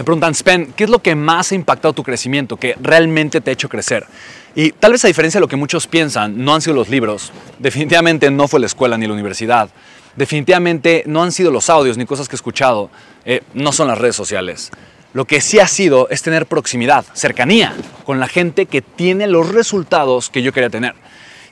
Me 0.00 0.04
preguntan, 0.04 0.34
Spen, 0.34 0.72
¿qué 0.74 0.84
es 0.84 0.90
lo 0.90 1.00
que 1.00 1.14
más 1.14 1.52
ha 1.52 1.54
impactado 1.54 1.92
tu 1.92 2.02
crecimiento, 2.02 2.56
que 2.56 2.74
realmente 2.80 3.42
te 3.42 3.50
ha 3.50 3.52
hecho 3.52 3.68
crecer? 3.68 4.06
Y 4.54 4.72
tal 4.72 4.92
vez 4.92 5.04
a 5.04 5.08
diferencia 5.08 5.38
de 5.38 5.42
lo 5.42 5.48
que 5.48 5.56
muchos 5.56 5.86
piensan, 5.86 6.42
no 6.42 6.54
han 6.54 6.62
sido 6.62 6.74
los 6.74 6.88
libros, 6.88 7.30
definitivamente 7.58 8.30
no 8.30 8.48
fue 8.48 8.60
la 8.60 8.66
escuela 8.66 8.96
ni 8.96 9.06
la 9.06 9.12
universidad, 9.12 9.68
definitivamente 10.16 11.02
no 11.04 11.22
han 11.22 11.32
sido 11.32 11.50
los 11.50 11.68
audios 11.68 11.98
ni 11.98 12.06
cosas 12.06 12.30
que 12.30 12.34
he 12.34 12.38
escuchado, 12.38 12.88
eh, 13.26 13.42
no 13.52 13.72
son 13.72 13.88
las 13.88 13.98
redes 13.98 14.16
sociales. 14.16 14.70
Lo 15.12 15.26
que 15.26 15.42
sí 15.42 15.58
ha 15.58 15.68
sido 15.68 16.08
es 16.08 16.22
tener 16.22 16.46
proximidad, 16.46 17.04
cercanía 17.12 17.74
con 18.06 18.20
la 18.20 18.26
gente 18.26 18.64
que 18.64 18.80
tiene 18.80 19.26
los 19.26 19.50
resultados 19.50 20.30
que 20.30 20.40
yo 20.40 20.54
quería 20.54 20.70
tener. 20.70 20.94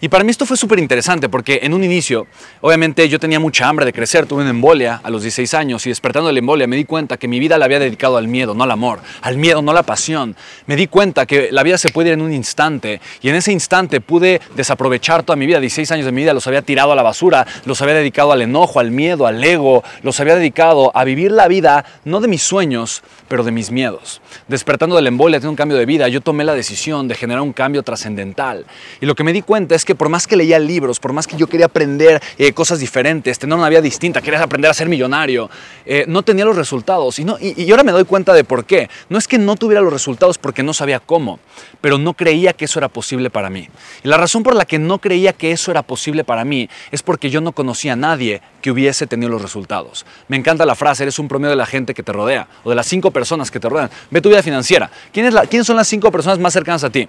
Y 0.00 0.08
para 0.08 0.22
mí 0.22 0.30
esto 0.30 0.46
fue 0.46 0.56
súper 0.56 0.78
interesante 0.78 1.28
porque 1.28 1.58
en 1.62 1.74
un 1.74 1.82
inicio, 1.82 2.28
obviamente 2.60 3.08
yo 3.08 3.18
tenía 3.18 3.40
mucha 3.40 3.68
hambre 3.68 3.84
de 3.84 3.92
crecer, 3.92 4.26
tuve 4.26 4.42
una 4.42 4.50
embolia 4.50 5.00
a 5.02 5.10
los 5.10 5.22
16 5.22 5.54
años 5.54 5.84
y 5.86 5.88
despertando 5.88 6.28
de 6.28 6.34
la 6.34 6.38
embolia 6.38 6.68
me 6.68 6.76
di 6.76 6.84
cuenta 6.84 7.16
que 7.16 7.26
mi 7.26 7.40
vida 7.40 7.58
la 7.58 7.64
había 7.64 7.80
dedicado 7.80 8.16
al 8.16 8.28
miedo, 8.28 8.54
no 8.54 8.62
al 8.62 8.70
amor, 8.70 9.00
al 9.22 9.38
miedo, 9.38 9.60
no 9.60 9.72
a 9.72 9.74
la 9.74 9.82
pasión. 9.82 10.36
Me 10.66 10.76
di 10.76 10.86
cuenta 10.86 11.26
que 11.26 11.50
la 11.50 11.64
vida 11.64 11.78
se 11.78 11.88
puede 11.88 12.10
ir 12.10 12.14
en 12.14 12.22
un 12.22 12.32
instante 12.32 13.00
y 13.22 13.28
en 13.28 13.34
ese 13.34 13.50
instante 13.50 14.00
pude 14.00 14.40
desaprovechar 14.54 15.24
toda 15.24 15.34
mi 15.34 15.46
vida, 15.46 15.58
16 15.58 15.90
años 15.90 16.06
de 16.06 16.12
mi 16.12 16.22
vida 16.22 16.32
los 16.32 16.46
había 16.46 16.62
tirado 16.62 16.92
a 16.92 16.94
la 16.94 17.02
basura, 17.02 17.44
los 17.64 17.82
había 17.82 17.94
dedicado 17.94 18.30
al 18.30 18.42
enojo, 18.42 18.78
al 18.78 18.92
miedo, 18.92 19.26
al 19.26 19.42
ego, 19.42 19.82
los 20.02 20.20
había 20.20 20.36
dedicado 20.36 20.92
a 20.94 21.02
vivir 21.02 21.32
la 21.32 21.48
vida 21.48 21.84
no 22.04 22.20
de 22.20 22.28
mis 22.28 22.42
sueños, 22.42 23.02
pero 23.26 23.42
de 23.42 23.50
mis 23.50 23.72
miedos. 23.72 24.20
Despertando 24.46 24.94
de 24.94 25.02
la 25.02 25.08
embolia, 25.08 25.40
tengo 25.40 25.50
un 25.50 25.56
cambio 25.56 25.76
de 25.76 25.86
vida, 25.86 26.06
yo 26.06 26.20
tomé 26.20 26.44
la 26.44 26.54
decisión 26.54 27.08
de 27.08 27.16
generar 27.16 27.42
un 27.42 27.52
cambio 27.52 27.82
trascendental. 27.82 28.64
Y 29.00 29.06
lo 29.06 29.16
que 29.16 29.24
me 29.24 29.32
di 29.32 29.42
cuenta 29.42 29.74
es 29.74 29.84
que 29.88 29.94
por 29.94 30.10
más 30.10 30.26
que 30.26 30.36
leía 30.36 30.58
libros, 30.58 31.00
por 31.00 31.14
más 31.14 31.26
que 31.26 31.34
yo 31.34 31.46
quería 31.46 31.64
aprender 31.64 32.22
eh, 32.36 32.52
cosas 32.52 32.78
diferentes, 32.78 33.38
tener 33.38 33.56
una 33.56 33.70
vida 33.70 33.80
distinta, 33.80 34.20
quería 34.20 34.42
aprender 34.42 34.70
a 34.70 34.74
ser 34.74 34.86
millonario, 34.86 35.48
eh, 35.86 36.04
no 36.06 36.22
tenía 36.22 36.44
los 36.44 36.56
resultados. 36.56 37.18
Y, 37.18 37.24
no, 37.24 37.38
ahora 37.70 37.84
me 37.84 37.92
doy 37.92 38.04
cuenta 38.04 38.34
de 38.34 38.44
por 38.44 38.66
qué. 38.66 38.90
No 39.08 39.16
es 39.16 39.26
que 39.26 39.38
no 39.38 39.56
tuviera 39.56 39.80
los 39.80 39.90
resultados 39.90 40.36
porque 40.36 40.62
no 40.62 40.74
sabía 40.74 41.00
cómo, 41.00 41.40
pero 41.80 41.96
no 41.96 42.12
creía 42.12 42.52
que 42.52 42.66
eso 42.66 42.78
era 42.78 42.90
posible 42.90 43.30
para 43.30 43.48
mí. 43.48 43.66
Y 44.04 44.08
la 44.08 44.18
razón 44.18 44.42
por 44.42 44.54
la 44.54 44.66
que 44.66 44.78
no 44.78 44.98
creía 44.98 45.32
que 45.32 45.52
eso 45.52 45.70
era 45.70 45.82
posible 45.82 46.22
para 46.22 46.44
mí 46.44 46.68
es 46.90 47.02
porque 47.02 47.30
yo 47.30 47.40
no 47.40 47.52
conocía 47.52 47.94
a 47.94 47.96
nadie 47.96 48.42
que 48.60 48.70
hubiese 48.70 49.06
tenido 49.06 49.30
los 49.30 49.40
resultados. 49.40 50.04
Me 50.28 50.36
encanta 50.36 50.66
la 50.66 50.74
frase, 50.74 51.04
eres 51.04 51.18
un 51.18 51.28
promedio 51.28 51.52
de 51.52 51.56
la 51.56 51.64
gente 51.64 51.94
que 51.94 52.02
te 52.02 52.12
rodea 52.12 52.46
o 52.62 52.68
de 52.68 52.76
las 52.76 52.86
cinco 52.86 53.10
personas 53.10 53.50
que 53.50 53.58
te 53.58 53.70
rodean. 53.70 53.88
Ve 54.10 54.20
tu 54.20 54.28
vida 54.28 54.42
financiera. 54.42 54.90
¿Quién 55.14 55.34
¿Quiénes 55.48 55.66
son 55.66 55.76
las 55.76 55.88
cinco 55.88 56.12
personas 56.12 56.38
más 56.38 56.52
cercanas 56.52 56.84
a 56.84 56.90
ti? 56.90 57.08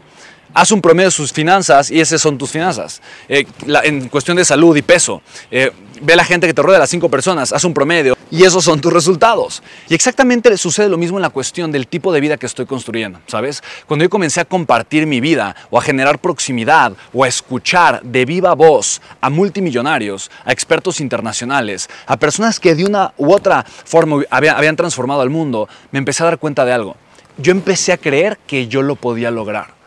Haz 0.53 0.71
un 0.71 0.81
promedio 0.81 1.07
de 1.07 1.11
sus 1.11 1.31
finanzas 1.31 1.91
y 1.91 1.99
esas 1.99 2.21
son 2.21 2.37
tus 2.37 2.49
finanzas. 2.49 3.01
Eh, 3.27 3.45
en 3.83 4.09
cuestión 4.09 4.37
de 4.37 4.45
salud 4.45 4.75
y 4.75 4.81
peso, 4.81 5.21
eh, 5.51 5.71
ve 6.01 6.15
la 6.15 6.23
gente 6.23 6.47
que 6.47 6.53
te 6.53 6.61
rodea, 6.61 6.79
las 6.79 6.89
cinco 6.89 7.09
personas, 7.09 7.51
haz 7.51 7.63
un 7.63 7.73
promedio 7.73 8.17
y 8.31 8.43
esos 8.43 8.63
son 8.63 8.79
tus 8.79 8.91
resultados. 8.91 9.61
Y 9.89 9.95
exactamente 9.95 10.55
sucede 10.57 10.89
lo 10.89 10.97
mismo 10.97 11.17
en 11.17 11.21
la 11.21 11.29
cuestión 11.29 11.71
del 11.71 11.87
tipo 11.87 12.11
de 12.11 12.19
vida 12.19 12.37
que 12.37 12.45
estoy 12.45 12.65
construyendo, 12.65 13.19
¿sabes? 13.27 13.61
Cuando 13.85 14.05
yo 14.05 14.09
comencé 14.09 14.41
a 14.41 14.45
compartir 14.45 15.05
mi 15.05 15.19
vida 15.19 15.55
o 15.69 15.77
a 15.77 15.81
generar 15.81 16.19
proximidad 16.19 16.93
o 17.13 17.23
a 17.23 17.27
escuchar 17.27 18.01
de 18.03 18.25
viva 18.25 18.53
voz 18.53 19.01
a 19.21 19.29
multimillonarios, 19.29 20.31
a 20.45 20.51
expertos 20.51 20.99
internacionales, 20.99 21.89
a 22.05 22.17
personas 22.17 22.59
que 22.59 22.75
de 22.75 22.85
una 22.85 23.13
u 23.17 23.31
otra 23.31 23.63
forma 23.63 24.23
habían 24.29 24.75
transformado 24.75 25.21
al 25.21 25.29
mundo, 25.29 25.67
me 25.91 25.99
empecé 25.99 26.23
a 26.23 26.27
dar 26.27 26.39
cuenta 26.39 26.65
de 26.65 26.73
algo. 26.73 26.95
Yo 27.37 27.51
empecé 27.51 27.93
a 27.93 27.97
creer 27.97 28.37
que 28.45 28.67
yo 28.67 28.81
lo 28.81 28.95
podía 28.95 29.31
lograr. 29.31 29.78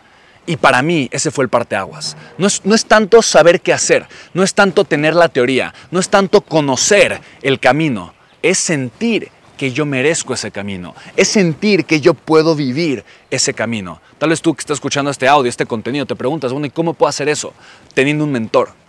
Y 0.47 0.57
para 0.57 0.83
mí 0.83 1.09
ese 1.13 1.31
fue 1.31 1.45
el 1.45 1.51
parteaguas. 1.51 2.17
No 2.39 2.47
es, 2.47 2.65
no 2.65 2.75
es 2.75 2.85
tanto 2.85 3.23
saber 3.23 3.61
qué 3.61 3.73
hacer, 3.73 4.07
no 4.35 4.43
es 4.43 4.55
tanto 4.55 4.85
tener 4.85 5.15
la 5.15 5.29
teoría, 5.29 5.73
no 5.91 6.01
es 6.01 6.09
tanto 6.09 6.41
conocer 6.41 7.21
el 7.43 7.61
camino, 7.61 8.13
es 8.43 8.59
sentir 8.59 9.31
que 9.57 9.71
yo 9.71 9.87
merezco 9.87 10.35
ese 10.35 10.51
camino, 10.51 10.95
es 11.17 11.29
sentir 11.29 11.85
que 11.85 12.01
yo 12.01 12.15
puedo 12.15 12.57
vivir 12.57 13.05
ese 13.31 13.55
camino. 13.55 14.01
Tal 14.19 14.31
vez 14.31 14.43
tú 14.43 14.53
que 14.55 14.61
estás 14.61 14.77
escuchando 14.77 15.11
este 15.11 15.29
audio, 15.29 15.49
este 15.49 15.67
contenido, 15.67 16.05
te 16.05 16.17
preguntas, 16.17 16.51
bueno, 16.51 16.67
¿y 16.67 16.71
cómo 16.71 16.95
puedo 16.95 17.09
hacer 17.09 17.29
eso? 17.29 17.55
Teniendo 17.95 18.25
un 18.25 18.33
mentor 18.33 18.82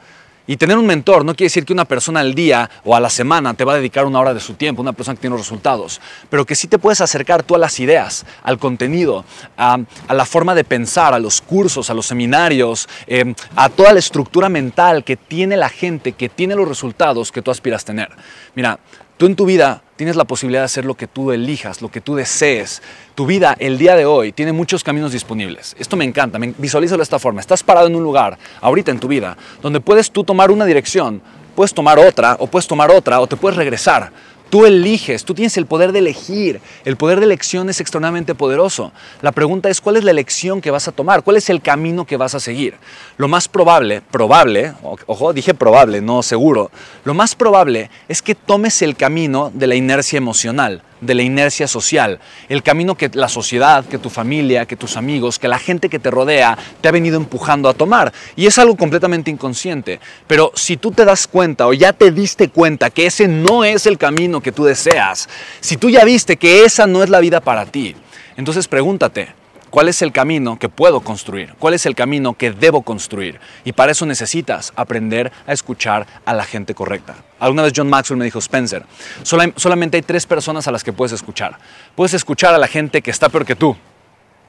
y 0.47 0.57
tener 0.57 0.77
un 0.77 0.85
mentor 0.85 1.23
no 1.23 1.35
quiere 1.35 1.45
decir 1.47 1.65
que 1.65 1.73
una 1.73 1.85
persona 1.85 2.19
al 2.19 2.33
día 2.33 2.69
o 2.83 2.95
a 2.95 2.99
la 2.99 3.09
semana 3.09 3.53
te 3.53 3.63
va 3.63 3.73
a 3.73 3.77
dedicar 3.77 4.05
una 4.05 4.19
hora 4.19 4.33
de 4.33 4.39
su 4.39 4.55
tiempo, 4.55 4.81
una 4.81 4.93
persona 4.93 5.15
que 5.15 5.21
tiene 5.21 5.37
resultados, 5.37 6.01
pero 6.29 6.45
que 6.45 6.55
sí 6.55 6.67
te 6.67 6.79
puedes 6.79 7.01
acercar 7.01 7.43
tú 7.43 7.55
a 7.55 7.57
las 7.57 7.79
ideas, 7.79 8.25
al 8.43 8.57
contenido, 8.57 9.23
a, 9.57 9.79
la 10.09 10.25
forma 10.25 10.55
de 10.55 10.63
pensar, 10.63 11.13
a 11.13 11.19
los 11.19 11.41
cursos, 11.41 11.89
a 11.89 11.93
los 11.93 12.07
seminarios, 12.07 12.89
em, 13.07 13.35
a 13.55 13.69
toda 13.69 13.93
la 13.93 13.99
estructura 13.99 14.49
mental 14.49 15.03
que 15.03 15.15
tiene 15.15 15.57
la 15.57 15.69
gente, 15.69 16.13
que 16.13 16.29
tiene 16.29 16.55
los 16.55 16.67
resultados 16.67 17.31
que 17.31 17.41
tú 17.41 17.51
aspiras 17.51 17.83
a 17.83 17.85
tener. 17.85 18.09
Mira, 18.55 18.79
tú 19.17 19.27
en 19.27 19.35
tu 19.35 19.45
vida 19.45 19.82
tienes 19.95 20.15
la 20.15 20.25
posibilidad 20.25 20.61
de 20.61 20.65
hacer 20.65 20.85
lo 20.85 20.95
que 20.95 21.07
tú 21.07 21.31
elijas, 21.31 21.81
lo 21.81 21.89
que 21.89 22.01
tú 22.01 22.15
desees. 22.15 22.81
Tu 23.15 23.25
vida 23.25 23.55
el 23.59 23.77
día 23.77 23.95
de 23.95 24.05
hoy 24.05 24.31
tiene 24.31 24.51
muchos 24.51 24.83
caminos 24.83 25.11
disponibles. 25.11 25.75
Esto 25.79 25.95
me 25.95 26.05
encanta, 26.05 26.39
me 26.39 26.53
visualízalo 26.57 26.99
de 26.99 27.03
esta 27.03 27.19
forma. 27.19 27.41
Estás 27.41 27.63
parado 27.63 27.87
en 27.87 27.95
un 27.95 28.03
lugar, 28.03 28.37
ahorita 28.61 28.91
en 28.91 28.99
tu 28.99 29.07
vida, 29.07 29.37
donde 29.61 29.79
puedes 29.79 30.11
tú 30.11 30.23
tomar 30.23 30.51
una 30.51 30.65
dirección, 30.65 31.21
puedes 31.55 31.73
tomar 31.73 31.99
otra, 31.99 32.35
o 32.39 32.47
puedes 32.47 32.67
tomar 32.67 32.91
otra, 32.91 33.19
o 33.19 33.27
te 33.27 33.35
puedes 33.35 33.57
regresar. 33.57 34.11
Tú 34.53 34.67
eliges, 34.67 35.25
tú 35.25 35.33
tienes 35.33 35.57
el 35.57 35.65
poder 35.65 35.91
de 35.91 35.97
elegir. 35.97 36.61
El 36.85 36.95
poder 36.95 37.17
de 37.17 37.25
elección 37.25 37.71
es 37.71 37.79
extremadamente 37.79 38.35
poderoso. 38.35 38.91
La 39.23 39.31
pregunta 39.31 39.67
es 39.67 39.81
cuál 39.81 39.97
es 39.97 40.03
la 40.03 40.11
elección 40.11 40.61
que 40.61 40.69
vas 40.69 40.87
a 40.87 40.91
tomar, 40.91 41.23
cuál 41.23 41.37
es 41.37 41.49
el 41.49 41.59
camino 41.59 42.05
que 42.05 42.17
vas 42.17 42.35
a 42.35 42.39
seguir. 42.39 42.75
Lo 43.17 43.27
más 43.27 43.47
probable, 43.47 44.01
probable, 44.11 44.73
ojo, 45.07 45.33
dije 45.33 45.55
probable, 45.55 46.01
no 46.01 46.21
seguro, 46.21 46.69
lo 47.03 47.15
más 47.15 47.33
probable 47.33 47.89
es 48.07 48.21
que 48.21 48.35
tomes 48.35 48.83
el 48.83 48.95
camino 48.95 49.51
de 49.55 49.65
la 49.65 49.73
inercia 49.73 50.17
emocional 50.17 50.83
de 51.03 51.13
la 51.13 51.23
inercia 51.23 51.67
social, 51.67 52.19
el 52.49 52.63
camino 52.63 52.95
que 52.95 53.09
la 53.13 53.29
sociedad, 53.29 53.85
que 53.85 53.97
tu 53.97 54.09
familia, 54.09 54.65
que 54.65 54.75
tus 54.75 54.97
amigos, 54.97 55.39
que 55.39 55.47
la 55.47 55.59
gente 55.59 55.89
que 55.89 55.99
te 55.99 56.11
rodea 56.11 56.57
te 56.81 56.87
ha 56.87 56.91
venido 56.91 57.17
empujando 57.17 57.69
a 57.69 57.73
tomar. 57.73 58.13
Y 58.35 58.47
es 58.47 58.57
algo 58.57 58.75
completamente 58.75 59.31
inconsciente. 59.31 59.99
Pero 60.27 60.51
si 60.55 60.77
tú 60.77 60.91
te 60.91 61.05
das 61.05 61.27
cuenta 61.27 61.67
o 61.67 61.73
ya 61.73 61.93
te 61.93 62.11
diste 62.11 62.49
cuenta 62.49 62.89
que 62.89 63.05
ese 63.05 63.27
no 63.27 63.63
es 63.63 63.85
el 63.85 63.97
camino 63.97 64.41
que 64.41 64.51
tú 64.51 64.63
deseas, 64.63 65.29
si 65.59 65.77
tú 65.77 65.89
ya 65.89 66.03
viste 66.03 66.37
que 66.37 66.65
esa 66.65 66.87
no 66.87 67.03
es 67.03 67.09
la 67.09 67.19
vida 67.19 67.41
para 67.41 67.65
ti, 67.65 67.95
entonces 68.35 68.67
pregúntate, 68.67 69.29
¿Cuál 69.73 69.89
es 69.89 70.03
el 70.03 70.11
camino 70.11 70.59
que 70.59 70.69
puedo 70.69 71.01
construir? 71.01 71.55
¿Cuál 71.57 71.73
es 71.73 71.87
el 71.87 71.95
camino 71.95 72.35
que 72.35 72.51
debo 72.51 72.83
construir? 72.83 73.39
Y 73.65 73.71
para 73.71 73.91
eso 73.91 74.05
necesitas 74.05 74.71
aprender 74.75 75.31
a 75.47 75.51
escuchar 75.51 76.05
a 76.25 76.35
la 76.35 76.45
gente 76.45 76.75
correcta. 76.75 77.15
Alguna 77.39 77.63
vez 77.63 77.73
John 77.75 77.89
Maxwell 77.89 78.19
me 78.19 78.25
dijo, 78.25 78.37
Spencer, 78.37 78.85
solamente 79.23 79.97
hay 79.97 80.03
tres 80.03 80.27
personas 80.27 80.67
a 80.67 80.71
las 80.71 80.83
que 80.83 80.93
puedes 80.93 81.11
escuchar. 81.11 81.57
Puedes 81.95 82.13
escuchar 82.13 82.53
a 82.53 82.59
la 82.59 82.67
gente 82.67 83.01
que 83.01 83.09
está 83.09 83.29
peor 83.29 83.47
que 83.47 83.55
tú. 83.55 83.75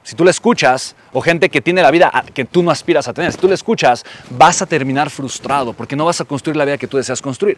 Si 0.03 0.15
tú 0.15 0.23
le 0.23 0.29
escuchas, 0.29 0.95
o 1.11 1.21
gente 1.21 1.49
que 1.49 1.59
tiene 1.59 1.81
la 1.81 1.89
vida 1.89 2.11
que 2.35 2.45
tú 2.45 2.61
no 2.61 2.69
aspiras 2.69 3.07
a 3.07 3.13
tener, 3.13 3.31
si 3.31 3.39
tú 3.39 3.47
le 3.47 3.55
escuchas, 3.55 4.05
vas 4.29 4.61
a 4.61 4.67
terminar 4.67 5.09
frustrado 5.09 5.73
porque 5.73 5.95
no 5.95 6.05
vas 6.05 6.21
a 6.21 6.25
construir 6.25 6.55
la 6.55 6.65
vida 6.65 6.77
que 6.77 6.85
tú 6.85 6.97
deseas 6.97 7.19
construir. 7.23 7.57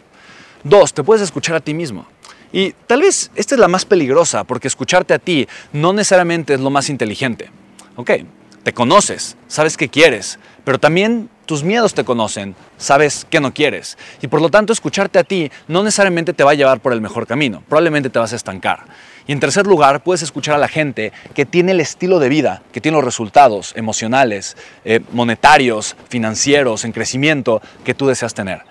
Dos, 0.64 0.94
te 0.94 1.04
puedes 1.04 1.22
escuchar 1.22 1.56
a 1.56 1.60
ti 1.60 1.74
mismo. 1.74 2.06
Y 2.52 2.72
tal 2.86 3.02
vez 3.02 3.30
esta 3.34 3.54
es 3.54 3.60
la 3.60 3.68
más 3.68 3.84
peligrosa, 3.84 4.44
porque 4.44 4.68
escucharte 4.68 5.14
a 5.14 5.18
ti 5.18 5.46
no 5.72 5.92
necesariamente 5.92 6.54
es 6.54 6.60
lo 6.60 6.70
más 6.70 6.88
inteligente. 6.88 7.50
Ok, 7.96 8.10
te 8.62 8.72
conoces, 8.72 9.36
sabes 9.48 9.76
qué 9.76 9.88
quieres, 9.88 10.38
pero 10.64 10.78
también 10.78 11.28
tus 11.46 11.62
miedos 11.62 11.94
te 11.94 12.04
conocen, 12.04 12.54
sabes 12.76 13.26
qué 13.30 13.40
no 13.40 13.54
quieres. 13.54 13.96
Y 14.20 14.28
por 14.28 14.42
lo 14.42 14.50
tanto, 14.50 14.72
escucharte 14.72 15.18
a 15.18 15.24
ti 15.24 15.50
no 15.66 15.82
necesariamente 15.82 16.34
te 16.34 16.44
va 16.44 16.50
a 16.50 16.54
llevar 16.54 16.80
por 16.80 16.92
el 16.92 17.00
mejor 17.00 17.26
camino, 17.26 17.62
probablemente 17.68 18.10
te 18.10 18.18
vas 18.18 18.32
a 18.32 18.36
estancar. 18.36 18.84
Y 19.26 19.32
en 19.32 19.40
tercer 19.40 19.66
lugar, 19.66 20.02
puedes 20.02 20.22
escuchar 20.22 20.54
a 20.54 20.58
la 20.58 20.68
gente 20.68 21.12
que 21.34 21.44
tiene 21.44 21.72
el 21.72 21.80
estilo 21.80 22.18
de 22.18 22.30
vida, 22.30 22.62
que 22.72 22.80
tiene 22.80 22.96
los 22.96 23.04
resultados 23.04 23.74
emocionales, 23.76 24.56
eh, 24.84 25.00
monetarios, 25.12 25.96
financieros, 26.08 26.84
en 26.84 26.92
crecimiento 26.92 27.60
que 27.84 27.94
tú 27.94 28.06
deseas 28.06 28.32
tener. 28.32 28.62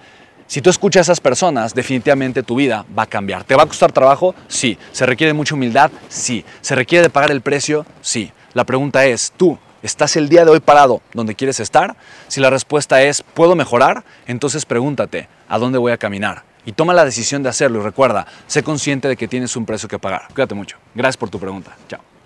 Si 0.48 0.62
tú 0.62 0.70
escuchas 0.70 1.02
a 1.02 1.12
esas 1.12 1.20
personas, 1.20 1.74
definitivamente 1.74 2.42
tu 2.42 2.56
vida 2.56 2.86
va 2.98 3.04
a 3.04 3.08
cambiar. 3.08 3.44
¿Te 3.44 3.56
va 3.56 3.64
a 3.64 3.68
costar 3.68 3.92
trabajo? 3.92 4.34
Sí. 4.48 4.78
¿Se 4.94 5.06
requiere 5.06 5.34
mucha 5.34 5.56
humildad? 5.56 5.92
Sí. 6.08 6.46
¿Se 6.62 6.74
requiere 6.74 7.04
de 7.04 7.10
pagar 7.10 7.32
el 7.32 7.42
precio? 7.42 7.86
Sí. 8.02 8.32
La 8.54 8.64
pregunta 8.64 9.06
es, 9.06 9.34
¿tú 9.36 9.60
¿Estás 9.84 10.16
el 10.16 10.28
día 10.28 10.44
de 10.44 10.52
hoy 10.52 10.60
parado 10.60 11.02
donde 11.14 11.36
quieres 11.36 11.60
estar? 11.60 11.96
Si 12.28 12.42
la 12.42 12.50
respuesta 12.50 13.04
es 13.04 13.22
¿puedo 13.22 13.56
mejorar? 13.56 14.04
Entonces 14.26 14.66
pregúntate, 14.66 15.30
¿a 15.48 15.60
dónde 15.60 15.78
voy 15.78 15.92
a 15.92 15.98
caminar? 15.98 16.44
Y 16.66 16.72
toma 16.72 16.94
la 16.94 17.06
decisión 17.06 17.44
de 17.44 17.50
hacerlo 17.50 17.80
y 17.80 17.84
recuerda, 17.84 18.26
sé 18.48 18.64
consciente 18.64 19.08
de 19.08 19.16
que 19.16 19.28
tienes 19.28 19.56
un 19.56 19.66
precio 19.66 19.88
que 19.88 20.00
pagar. 20.00 20.24
Cuídate 20.34 20.56
mucho. 20.56 20.78
Gracias 20.96 21.18
por 21.18 21.30
tu 21.30 21.40
pregunta. 21.40 21.78
Chao. 21.88 22.17